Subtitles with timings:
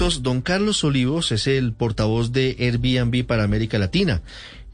[0.00, 4.22] Don Carlos Olivos es el portavoz de Airbnb para América Latina.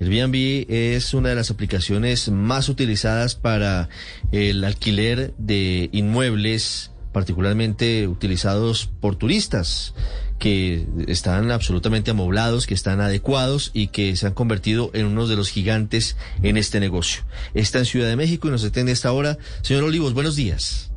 [0.01, 3.89] Airbnb es una de las aplicaciones más utilizadas para
[4.31, 9.95] el alquiler de inmuebles, particularmente utilizados por turistas
[10.39, 15.35] que están absolutamente amoblados, que están adecuados y que se han convertido en uno de
[15.35, 17.25] los gigantes en este negocio.
[17.53, 19.39] Está en Ciudad de México y nos atiende esta hora.
[19.63, 20.93] Señor Olivos, buenos días.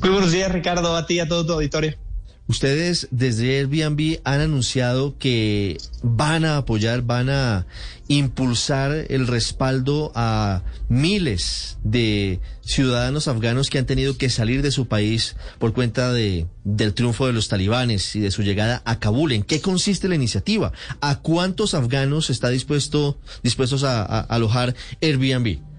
[0.00, 2.01] Muy buenos días, Ricardo, a ti y a todo tu auditorio.
[2.48, 7.66] Ustedes desde Airbnb han anunciado que van a apoyar, van a
[8.08, 14.88] impulsar el respaldo a miles de ciudadanos afganos que han tenido que salir de su
[14.88, 19.32] país por cuenta de, del triunfo de los talibanes y de su llegada a Kabul.
[19.32, 20.72] ¿En qué consiste la iniciativa?
[21.00, 25.71] ¿A cuántos afganos está dispuesto, dispuestos a alojar Airbnb?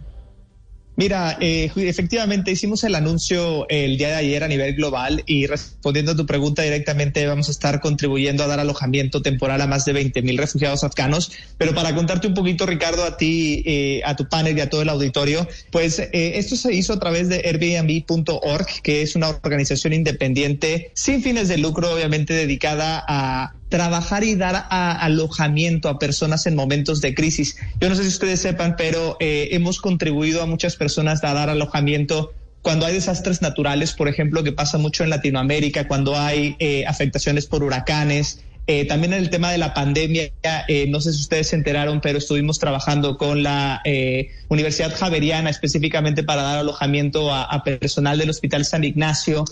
[1.04, 6.14] Mira, eh, efectivamente hicimos el anuncio el día de ayer a nivel global y respondiendo
[6.14, 9.92] a tu pregunta directamente vamos a estar contribuyendo a dar alojamiento temporal a más de
[9.92, 11.34] 20 mil refugiados afganos.
[11.58, 14.82] Pero para contarte un poquito, Ricardo, a ti, eh, a tu panel y a todo
[14.82, 19.92] el auditorio, pues eh, esto se hizo a través de Airbnb.org, que es una organización
[19.92, 26.56] independiente sin fines de lucro, obviamente dedicada a trabajar y dar alojamiento a personas en
[26.56, 27.58] momentos de crisis.
[27.82, 31.50] Yo no sé si ustedes sepan, pero eh, hemos contribuido a muchas personas a dar
[31.50, 36.86] alojamiento cuando hay desastres naturales, por ejemplo, que pasa mucho en Latinoamérica, cuando hay eh,
[36.86, 40.32] afectaciones por huracanes, eh, también en el tema de la pandemia,
[40.68, 45.50] eh, no sé si ustedes se enteraron, pero estuvimos trabajando con la eh, Universidad Javeriana
[45.50, 49.46] específicamente para dar alojamiento a, personal del Hospital San Ignacio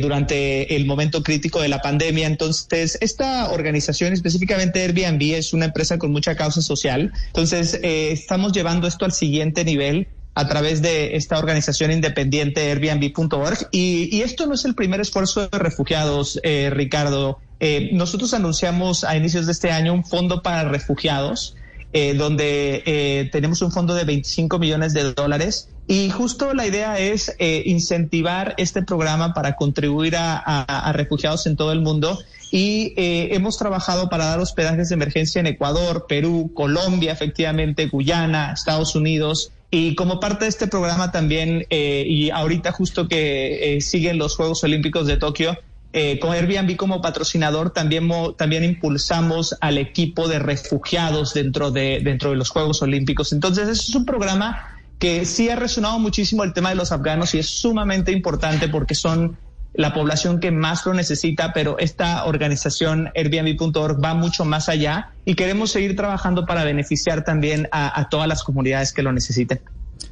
[0.00, 2.26] durante el momento crítico de la pandemia.
[2.26, 7.12] Entonces, esta organización, específicamente Airbnb, es una empresa con mucha causa social.
[7.26, 13.68] Entonces, estamos llevando esto al siguiente nivel a través de esta organización independiente Airbnb.org.
[13.72, 17.40] Y, y, esto no es el primer esfuerzo de refugiados, eh, Ricardo.
[17.60, 21.56] Eh, nosotros anunciamos a inicios de este año un fondo para refugiados,
[21.92, 25.68] eh, donde eh, tenemos un fondo de 25 millones de dólares.
[25.88, 31.72] Y justo la idea es eh, incentivar este programa para contribuir a, refugiados en todo
[31.72, 32.18] el mundo
[32.50, 38.52] y eh, hemos trabajado para dar hospedajes de emergencia en Ecuador, Perú, Colombia, efectivamente, Guyana,
[38.52, 44.18] Estados Unidos, y como parte de este programa también, eh, y ahorita justo que siguen
[44.18, 45.58] los Juegos Olímpicos de Tokio,
[45.98, 52.28] eh, con Airbnb como patrocinador también, también impulsamos al equipo de refugiados dentro de, dentro
[52.32, 53.32] de los Juegos Olímpicos.
[53.32, 57.38] Entonces, es un programa que sí ha resonado muchísimo el tema de los afganos y
[57.38, 59.38] es sumamente importante porque son
[59.72, 65.34] la población que más lo necesita, pero esta organización Airbnb.org va mucho más allá y
[65.34, 69.62] queremos seguir trabajando para beneficiar también a, a todas las comunidades que lo necesiten.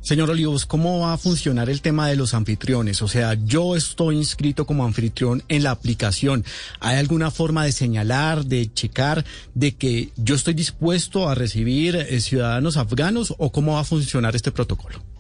[0.05, 3.01] Señor Olivos, ¿cómo va a funcionar el tema de los anfitriones?
[3.01, 6.45] O sea, yo estoy inscrito como anfitrión en la aplicación.
[6.81, 12.21] ¿Hay alguna forma de señalar, de checar, de que yo estoy dispuesto a recibir eh,
[12.21, 15.14] ciudadanos afganos o cómo va a funcionar este protocolo?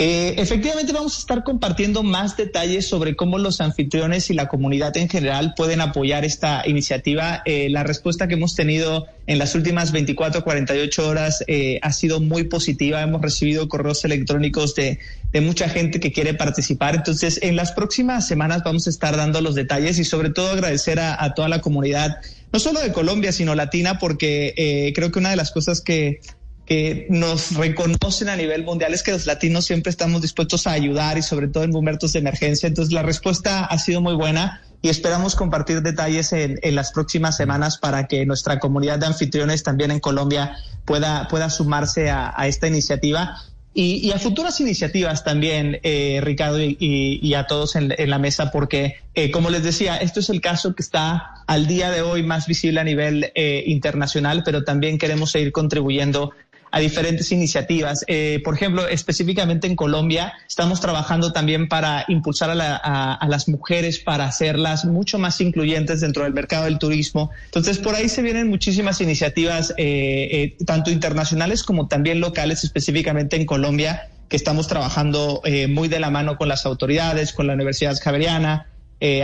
[0.00, 4.96] Eh, efectivamente, vamos a estar compartiendo más detalles sobre cómo los anfitriones y la comunidad
[4.96, 7.42] en general pueden apoyar esta iniciativa.
[7.44, 12.20] Eh, la respuesta que hemos tenido en las últimas 24 48 horas eh, ha sido
[12.20, 13.02] muy positiva.
[13.02, 15.00] Hemos recibido correos electrónicos de,
[15.42, 16.94] mucha gente que quiere participar.
[16.94, 21.00] Entonces, en las próximas semanas vamos a estar dando los detalles y sobre todo agradecer
[21.00, 22.18] a, a toda la comunidad,
[22.52, 26.20] no solo de Colombia, sino latina, porque eh, creo que una de las cosas que
[26.68, 31.16] que nos reconocen a nivel mundial es que los latinos siempre estamos dispuestos a ayudar
[31.16, 32.66] y sobre todo en momentos de emergencia.
[32.66, 37.38] Entonces la respuesta ha sido muy buena y esperamos compartir detalles en, en las próximas
[37.38, 42.46] semanas para que nuestra comunidad de anfitriones también en Colombia pueda, pueda sumarse a, a
[42.46, 43.42] esta iniciativa.
[43.74, 48.18] Y, y, a futuras iniciativas también, eh, Ricardo, y, y, a todos en, en la
[48.18, 52.02] mesa, porque, eh, como les decía, esto es el caso que está al día de
[52.02, 56.32] hoy más visible a nivel eh, internacional, pero también queremos seguir contribuyendo
[56.70, 58.04] a diferentes iniciativas.
[58.06, 63.48] Eh, por ejemplo, específicamente en Colombia, estamos trabajando también para impulsar a, la, a, las
[63.48, 67.30] mujeres para hacerlas mucho más incluyentes dentro del mercado del turismo.
[67.46, 73.36] Entonces, por ahí se vienen muchísimas iniciativas, eh, eh, tanto internacionales como también locales, específicamente
[73.36, 77.96] en Colombia, que estamos trabajando muy de la mano con las autoridades, con la Universidad
[77.98, 78.66] Javeriana,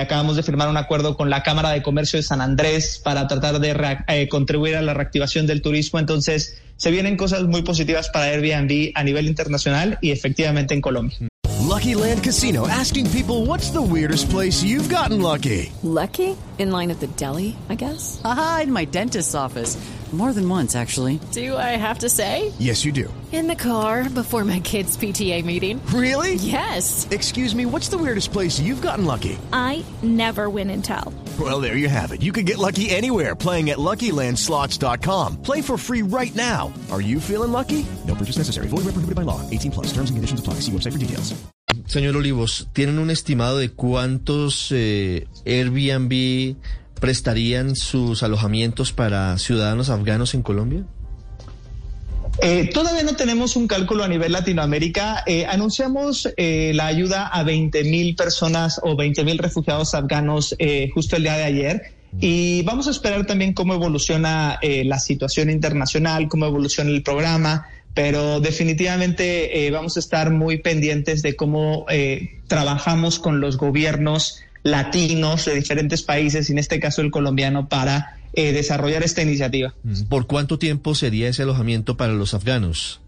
[0.00, 3.58] acabamos de firmar un acuerdo con la Cámara de Comercio de San Andrés para tratar
[3.58, 5.98] de contribuir a la reactivación del turismo.
[5.98, 11.18] Entonces, se vienen cosas muy positivas para Airbnb a nivel internacional y efectivamente en Colombia.
[11.74, 15.72] Lucky Land Casino asking people what's the weirdest place you've gotten lucky.
[15.82, 16.36] Lucky?
[16.58, 18.20] In line at the deli, I guess.
[18.24, 19.76] Aha, in my dentist's office.
[20.12, 21.18] More than once, actually.
[21.32, 22.52] Do I have to say?
[22.60, 23.12] Yes, you do.
[23.32, 25.80] In the car before my kids' PTA meeting.
[25.86, 26.34] Really?
[26.34, 27.08] Yes.
[27.10, 29.36] Excuse me, what's the weirdest place you've gotten lucky?
[29.52, 31.12] I never win and tell.
[31.40, 32.22] Well, there you have it.
[32.22, 35.42] You can get lucky anywhere playing at LuckyLandSlots.com.
[35.42, 36.72] Play for free right now.
[36.92, 37.84] Are you feeling lucky?
[38.06, 38.68] No purchase necessary.
[38.68, 39.40] Void where prohibited by law.
[39.50, 39.86] 18 plus.
[39.88, 40.60] Terms and conditions apply.
[40.60, 41.34] See website for details.
[41.86, 46.56] Señor Olivos, ¿tienen un estimado de cuántos eh, Airbnb
[47.00, 50.86] prestarían sus alojamientos para ciudadanos afganos en Colombia?
[52.42, 55.22] Eh, todavía no tenemos un cálculo a nivel Latinoamérica.
[55.26, 60.90] Eh, anunciamos eh, la ayuda a 20 mil personas o 20 mil refugiados afganos eh,
[60.92, 61.82] justo el día de ayer.
[62.20, 67.66] Y vamos a esperar también cómo evoluciona eh, la situación internacional, cómo evoluciona el programa,
[67.92, 71.86] pero definitivamente vamos a estar muy pendientes de cómo
[72.48, 78.52] trabajamos con los gobiernos latinos de diferentes países, en este caso el colombiano, para eh,
[78.52, 79.74] desarrollar esta iniciativa.
[80.08, 83.00] ¿Por cuánto tiempo sería ese alojamiento para los afganos?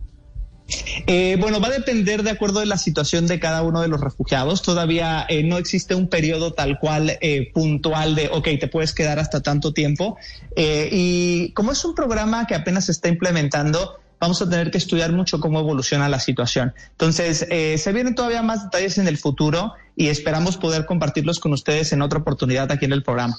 [1.06, 4.00] Eh, bueno, va a depender de acuerdo de la situación de cada uno de los
[4.00, 4.62] refugiados.
[4.62, 9.18] Todavía eh, no existe un periodo tal cual eh, puntual de, ok, te puedes quedar
[9.18, 10.16] hasta tanto tiempo.
[10.56, 14.78] Eh, y como es un programa que apenas se está implementando, vamos a tener que
[14.78, 16.74] estudiar mucho cómo evoluciona la situación.
[16.92, 21.52] Entonces, eh, se vienen todavía más detalles en el futuro y esperamos poder compartirlos con
[21.52, 23.36] ustedes en otra oportunidad aquí en el programa.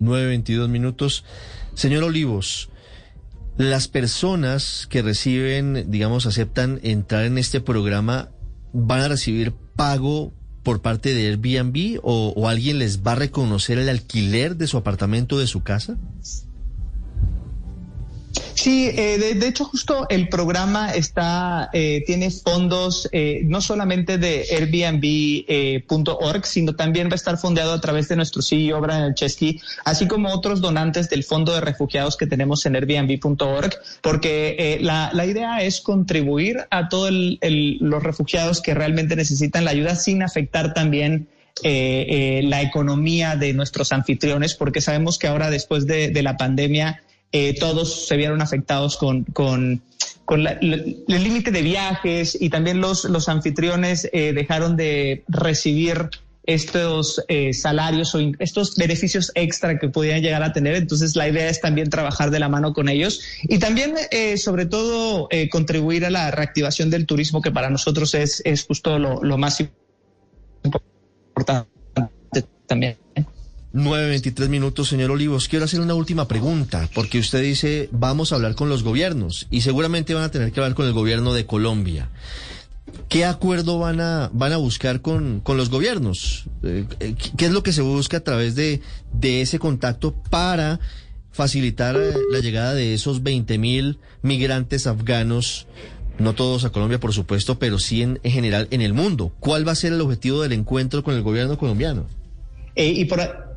[0.00, 1.24] 9.22 minutos.
[1.74, 2.70] Señor Olivos,
[3.56, 8.30] las personas que reciben, digamos, aceptan entrar en este programa,
[8.72, 13.78] ¿van a recibir pago por parte de Airbnb o, o alguien les va a reconocer
[13.78, 15.96] el alquiler de su apartamento o de su casa?
[18.60, 24.46] Sí, eh, de, hecho justo el programa está eh, tiene fondos eh, no solamente de
[24.50, 29.60] Airbnb.org, eh, sino también va a estar fondeado a través de nuestro CEO Brian Chesky,
[29.84, 35.10] así como otros donantes del Fondo de Refugiados que tenemos en Airbnb.org, porque eh, la,
[35.12, 40.74] la, idea es contribuir a todos los refugiados que realmente necesitan la ayuda sin afectar
[40.74, 41.28] también
[41.64, 46.36] eh, eh, la economía de nuestros anfitriones, porque sabemos que ahora después de, de la
[46.36, 47.02] pandemia
[47.32, 49.82] eh, todos se vieron afectados con, con,
[50.24, 56.10] con la, el límite de viajes y también los, los anfitriones eh, dejaron de recibir
[56.48, 60.76] estos eh, salarios o estos beneficios extra que podían llegar a tener.
[60.76, 64.64] Entonces la idea es también trabajar de la mano con ellos y también eh, sobre
[64.64, 69.22] todo eh, contribuir a la reactivación del turismo que para nosotros es, es justo lo,
[69.22, 69.62] lo más
[70.64, 71.68] importante
[72.66, 72.96] también.
[73.74, 75.46] 9.23 minutos, señor Olivos.
[75.46, 79.60] Quiero hacer una última pregunta, porque usted dice, vamos a hablar con los gobiernos, y
[79.60, 82.08] seguramente van a tener que hablar con el gobierno de Colombia.
[83.10, 86.44] ¿Qué acuerdo van a, van a buscar con, con los gobiernos?
[86.62, 86.86] Eh,
[87.36, 88.80] ¿Qué es lo que se busca a través de,
[89.12, 90.80] de ese contacto para
[91.30, 95.66] facilitar eh, la llegada de esos 20 mil migrantes afganos?
[96.18, 99.32] No todos a Colombia, por supuesto, pero sí en, en general en el mundo.
[99.38, 102.06] ¿Cuál va a ser el objetivo del encuentro con el gobierno colombiano?
[102.74, 103.47] Eh, y por,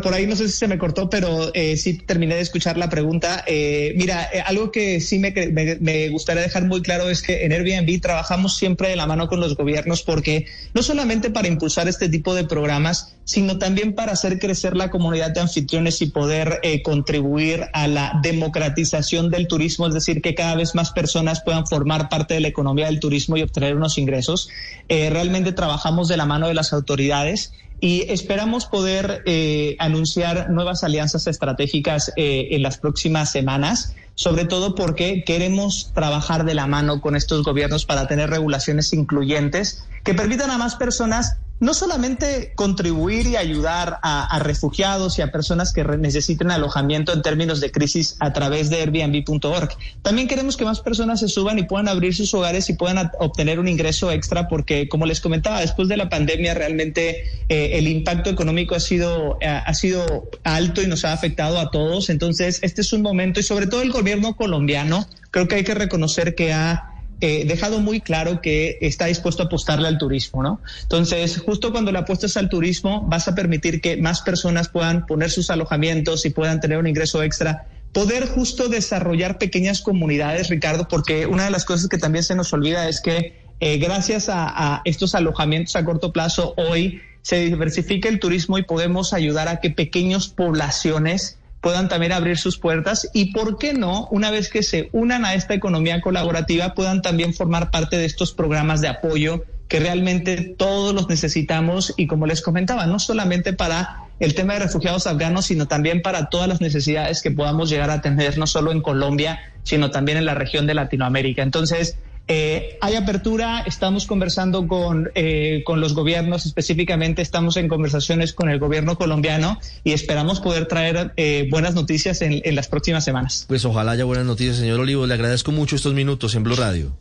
[0.00, 2.88] por, ahí no sé si se me cortó, pero eh, sí terminé de escuchar la
[2.88, 3.44] pregunta.
[3.46, 7.44] Eh, mira, eh, algo que sí me, me, me, gustaría dejar muy claro es que
[7.44, 11.88] en Airbnb trabajamos siempre de la mano con los gobiernos porque no solamente para impulsar
[11.88, 16.60] este tipo de programas, sino también para hacer crecer la comunidad de anfitriones y poder
[16.62, 21.66] eh, contribuir a la democratización del turismo, es decir, que cada vez más personas puedan
[21.66, 24.48] formar parte de la economía del turismo y obtener unos ingresos.
[24.88, 30.84] Eh, realmente trabajamos de la mano de las autoridades y esperamos poder eh, anunciar nuevas
[30.84, 37.00] alianzas estratégicas eh, en las próximas semanas, sobre todo porque queremos trabajar de la mano
[37.00, 43.26] con estos gobiernos para tener regulaciones incluyentes que permitan a más personas no solamente contribuir
[43.26, 48.34] y ayudar a, refugiados y a personas que necesiten alojamiento en términos de crisis a
[48.34, 49.70] través de Airbnb.org.
[50.02, 53.58] También queremos que más personas se suban y puedan abrir sus hogares y puedan obtener
[53.60, 58.28] un ingreso extra porque, como les comentaba, después de la pandemia realmente eh, el impacto
[58.28, 62.10] económico ha sido, eh, ha sido alto y nos ha afectado a todos.
[62.10, 65.74] Entonces, este es un momento y sobre todo el gobierno colombiano, creo que hay que
[65.74, 66.93] reconocer que ha
[67.26, 70.60] eh, dejado muy claro que está dispuesto a apostarle al turismo, ¿no?
[70.82, 75.30] Entonces, justo cuando le apuestas al turismo, vas a permitir que más personas puedan poner
[75.30, 77.66] sus alojamientos y puedan tener un ingreso extra.
[77.94, 82.52] Poder justo desarrollar pequeñas comunidades, Ricardo, porque una de las cosas que también se nos
[82.52, 88.10] olvida es que eh, gracias a, a estos alojamientos a corto plazo, hoy se diversifica
[88.10, 93.32] el turismo y podemos ayudar a que pequeñas poblaciones puedan también abrir sus puertas y,
[93.32, 94.06] ¿por qué no?
[94.10, 98.32] Una vez que se unan a esta economía colaborativa, puedan también formar parte de estos
[98.34, 104.00] programas de apoyo que realmente todos los necesitamos y, como les comentaba, no solamente para
[104.20, 108.02] el tema de refugiados afganos, sino también para todas las necesidades que podamos llegar a
[108.02, 111.42] tener, no solo en Colombia, sino también en la región de Latinoamérica.
[111.42, 118.32] Entonces, eh, hay apertura, estamos conversando con, eh, con los gobiernos, específicamente estamos en conversaciones
[118.32, 123.04] con el gobierno colombiano y esperamos poder traer eh, buenas noticias en, en, las próximas
[123.04, 123.44] semanas.
[123.46, 125.06] Pues ojalá haya buenas noticias, señor Olivo.
[125.06, 126.96] Le agradezco mucho estos minutos en Blue Radio.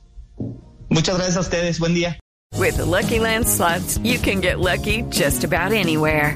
[0.89, 1.79] Muchas gracias a ustedes.
[1.79, 2.19] Buen día.
[2.57, 6.35] With the Lucky Land slots, you can get lucky just about anywhere.